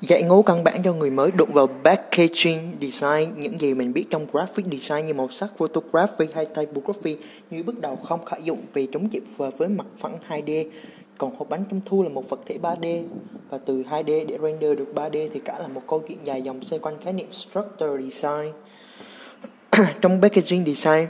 Dạy 0.00 0.22
ngố 0.22 0.42
căn 0.42 0.64
bản 0.64 0.82
cho 0.82 0.92
người 0.92 1.10
mới 1.10 1.30
đụng 1.30 1.52
vào 1.52 1.66
packaging 1.66 2.76
design, 2.80 3.28
những 3.36 3.58
gì 3.58 3.74
mình 3.74 3.92
biết 3.92 4.04
trong 4.10 4.26
graphic 4.32 4.66
design 4.66 5.06
như 5.06 5.14
màu 5.14 5.28
sắc, 5.28 5.50
photography 5.58 6.26
hay 6.34 6.46
typography 6.46 7.16
như 7.50 7.62
bước 7.62 7.80
đầu 7.80 7.96
không 7.96 8.24
khả 8.24 8.36
dụng 8.36 8.58
vì 8.72 8.86
chúng 8.86 9.08
chỉ 9.08 9.20
phù 9.36 9.44
với 9.56 9.68
mặt 9.68 9.86
phẳng 9.98 10.18
2D. 10.28 10.64
Còn 11.18 11.34
hộp 11.36 11.48
bánh 11.48 11.64
trung 11.70 11.80
thu 11.86 12.02
là 12.02 12.08
một 12.08 12.30
vật 12.30 12.40
thể 12.46 12.58
3D 12.62 13.04
và 13.50 13.58
từ 13.66 13.82
2D 13.82 14.26
để 14.26 14.38
render 14.42 14.78
được 14.78 14.92
3D 14.94 15.28
thì 15.32 15.40
cả 15.44 15.58
là 15.58 15.68
một 15.68 15.82
câu 15.88 16.02
chuyện 16.08 16.18
dài 16.24 16.42
dòng 16.42 16.62
xoay 16.62 16.80
quanh 16.80 16.94
khái 17.04 17.12
niệm 17.12 17.32
structure 17.32 18.02
design. 18.08 18.52
trong 20.00 20.20
packaging 20.22 20.64
design, 20.66 21.06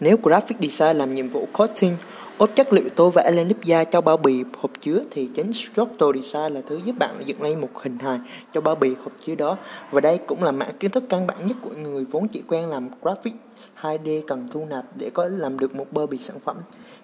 nếu 0.00 0.16
graphic 0.22 0.56
design 0.60 0.98
làm 0.98 1.14
nhiệm 1.14 1.28
vụ 1.28 1.48
coating 1.52 1.96
ốp 2.38 2.54
chất 2.54 2.72
liệu 2.72 2.88
tô 2.96 3.10
vẽ 3.10 3.30
lên 3.30 3.48
lớp 3.48 3.62
da 3.64 3.84
cho 3.84 4.00
bao 4.00 4.16
bì, 4.16 4.44
hộp 4.58 4.70
chứa 4.80 5.02
thì 5.10 5.28
chính 5.34 5.52
structural 5.52 6.20
design 6.20 6.54
là 6.54 6.60
thứ 6.66 6.80
giúp 6.84 6.94
bạn 6.98 7.14
dựng 7.24 7.42
lên 7.42 7.60
một 7.60 7.68
hình 7.74 7.98
hài 7.98 8.18
cho 8.52 8.60
bao 8.60 8.74
bì, 8.74 8.94
hộp 8.94 9.12
chứa 9.20 9.34
đó. 9.34 9.56
Và 9.90 10.00
đây 10.00 10.18
cũng 10.26 10.42
là 10.42 10.52
mảng 10.52 10.72
kiến 10.80 10.90
thức 10.90 11.04
căn 11.08 11.26
bản 11.26 11.46
nhất 11.46 11.56
của 11.62 11.70
người 11.82 12.04
vốn 12.04 12.28
chỉ 12.28 12.42
quen 12.48 12.68
làm 12.68 12.88
graphic 13.02 13.32
2D 13.80 14.22
cần 14.26 14.48
thu 14.52 14.64
nạp 14.70 14.84
để 14.96 15.10
có 15.10 15.26
làm 15.26 15.58
được 15.58 15.74
một 15.74 15.86
bao 15.92 16.06
bì 16.06 16.18
sản 16.18 16.36
phẩm. 16.44 16.56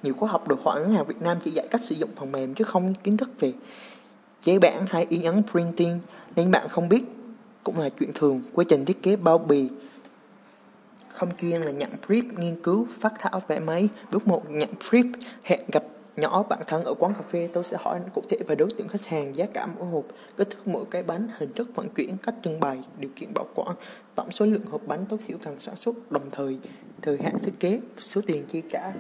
Nhiều 0.03 0.15
khóa 0.15 0.29
học 0.29 0.49
đồ 0.49 0.57
họa 0.63 0.75
ngân 0.75 0.95
hàng 0.95 1.07
Việt 1.07 1.23
Nam 1.23 1.37
chỉ 1.45 1.51
dạy 1.51 1.69
cách 1.71 1.85
sử 1.85 1.95
dụng 1.95 2.11
phần 2.17 2.33
mềm 2.33 2.55
chứ 2.55 2.65
không 2.65 2.95
kiến 3.05 3.17
thức 3.17 3.31
về 3.41 3.53
chế 4.41 4.59
bản 4.59 4.85
hay 4.89 5.07
in 5.09 5.23
ấn 5.23 5.43
printing. 5.53 5.99
Nên 6.37 6.51
bạn 6.51 6.69
không 6.69 6.89
biết, 6.89 7.03
cũng 7.65 7.79
là 7.79 7.89
chuyện 7.89 8.11
thường, 8.15 8.41
quá 8.53 8.65
trình 8.69 8.85
thiết 8.85 9.03
kế 9.03 9.17
bao 9.17 9.39
bì 9.39 9.69
không 11.19 11.31
chuyên 11.41 11.61
là 11.61 11.71
nhận 11.71 11.91
brief 12.07 12.23
nghiên 12.37 12.63
cứu, 12.63 12.87
phát 13.01 13.13
thảo 13.19 13.41
vẽ 13.49 13.59
máy. 13.59 13.89
Bước 14.13 14.29
một, 14.29 14.51
nhận 14.51 14.69
brief 14.81 15.13
hẹn 15.45 15.61
gặp 15.73 15.85
nhỏ 16.17 16.43
bạn 16.43 16.59
thân 16.67 16.85
ở 16.85 16.95
quán 16.99 17.15
cà 17.15 17.23
phê. 17.29 17.49
Tôi 17.53 17.65
sẽ 17.65 17.77
hỏi 17.81 18.01
cụ 18.15 18.23
thể 18.29 18.37
về 18.47 18.55
đối 18.55 18.71
tượng 18.71 18.89
khách 18.89 19.07
hàng, 19.07 19.37
giá 19.37 19.47
cả 19.47 19.67
mỗi 19.67 19.89
hộp. 19.89 20.05
Kích 20.37 20.51
thước 20.51 20.67
mỗi 20.67 20.85
cái 20.91 21.03
bánh, 21.03 21.29
hình 21.39 21.53
thức 21.53 21.69
vận 21.75 21.89
chuyển, 21.89 22.17
cách 22.23 22.35
trưng 22.45 22.61
bày, 22.61 22.79
điều 22.99 23.11
kiện 23.17 23.35
bảo 23.35 23.47
quản, 23.55 23.77
tổng 24.15 24.31
số 24.31 24.47
lượng 24.47 24.67
hộp 24.71 24.81
bánh 24.87 25.07
tối 25.09 25.19
thiểu 25.27 25.39
cần 25.45 25.57
sản 25.61 25.77
xuất, 25.77 26.13
đồng 26.13 26.31
thời 26.33 26.59
thời 27.03 27.19
hạn 27.23 27.39
thiết 27.43 27.53
kế, 27.61 27.81
số 27.99 28.21
tiền 28.27 28.45
chi 28.53 28.63
trả 28.71 28.93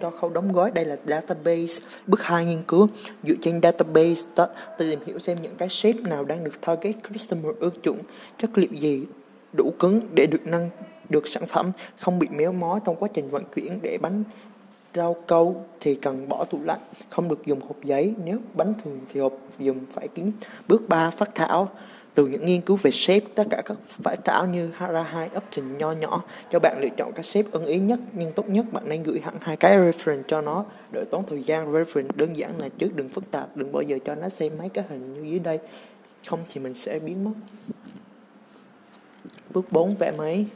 cho 0.00 0.10
khâu 0.10 0.30
đóng 0.30 0.52
gói. 0.52 0.70
Đây 0.70 0.84
là 0.84 0.96
database. 1.06 1.84
Bước 2.06 2.22
2 2.22 2.46
nghiên 2.46 2.62
cứu. 2.62 2.88
Dựa 3.22 3.34
trên 3.42 3.60
database 3.62 4.22
ta 4.34 4.46
tìm 4.78 4.98
hiểu 5.06 5.18
xem 5.18 5.38
những 5.42 5.54
cái 5.58 5.68
shape 5.68 6.00
nào 6.00 6.24
đang 6.24 6.44
được 6.44 6.60
target 6.60 6.94
customer 7.12 7.56
ưa 7.60 7.70
chuộng, 7.82 7.98
chất 8.38 8.58
liệu 8.58 8.72
gì 8.72 9.04
đủ 9.52 9.72
cứng 9.78 10.00
để 10.14 10.26
được 10.26 10.46
nâng 10.46 10.70
được 11.12 11.28
sản 11.28 11.46
phẩm, 11.46 11.72
không 11.98 12.18
bị 12.18 12.28
méo 12.30 12.52
mó 12.52 12.78
trong 12.84 12.96
quá 12.96 13.08
trình 13.14 13.30
vận 13.30 13.44
chuyển 13.54 13.78
để 13.82 13.98
bánh 14.00 14.24
rau 14.94 15.16
câu 15.26 15.64
thì 15.80 15.94
cần 15.94 16.28
bỏ 16.28 16.44
tủ 16.44 16.58
lạnh, 16.64 16.80
không 17.10 17.28
được 17.28 17.46
dùng 17.46 17.60
hộp 17.60 17.84
giấy. 17.84 18.14
Nếu 18.24 18.38
bánh 18.54 18.74
thường 18.84 19.00
thì 19.12 19.20
hộp 19.20 19.32
dùng 19.58 19.78
phải 19.90 20.08
kín. 20.08 20.32
Bước 20.68 20.88
3 20.88 21.10
phát 21.10 21.34
thảo. 21.34 21.68
Từ 22.14 22.26
những 22.26 22.46
nghiên 22.46 22.60
cứu 22.60 22.78
về 22.82 22.90
shape, 22.90 23.26
tất 23.34 23.44
cả 23.50 23.62
các 23.64 23.76
phải 23.84 24.16
thảo 24.24 24.46
như 24.46 24.70
ra 24.78 25.02
hai 25.02 25.30
option 25.36 25.78
nho 25.78 25.92
nhỏ, 25.92 26.24
cho 26.50 26.58
bạn 26.58 26.78
lựa 26.80 26.88
chọn 26.96 27.12
các 27.14 27.24
shape 27.24 27.48
ưng 27.52 27.66
ý 27.66 27.78
nhất, 27.78 27.98
nhưng 28.12 28.32
tốt 28.32 28.48
nhất 28.48 28.66
bạn 28.72 28.88
nên 28.88 29.02
gửi 29.02 29.20
hẳn 29.20 29.34
hai 29.40 29.56
cái 29.56 29.78
reference 29.78 30.22
cho 30.28 30.40
nó. 30.40 30.64
Đỡ 30.92 31.04
tốn 31.10 31.24
thời 31.28 31.42
gian, 31.42 31.72
reference 31.72 32.08
đơn 32.14 32.36
giản 32.36 32.52
là 32.58 32.68
trước, 32.78 32.96
đừng 32.96 33.08
phức 33.08 33.30
tạp, 33.30 33.56
đừng 33.56 33.72
bao 33.72 33.82
giờ 33.82 33.98
cho 34.04 34.14
nó 34.14 34.28
xem 34.28 34.52
mấy 34.58 34.68
cái 34.68 34.84
hình 34.88 35.12
như 35.12 35.30
dưới 35.30 35.38
đây. 35.38 35.58
Không 36.26 36.38
thì 36.48 36.60
mình 36.60 36.74
sẽ 36.74 36.98
biến 36.98 37.24
mất. 37.24 37.32
Bước 39.50 39.72
4 39.72 39.94
vẽ 39.98 40.12
máy. 40.18 40.46